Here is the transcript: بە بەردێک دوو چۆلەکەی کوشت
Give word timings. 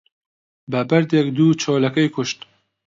بە 0.71 0.81
بەردێک 0.89 1.27
دوو 1.37 1.57
چۆلەکەی 1.61 2.13
کوشت 2.15 2.39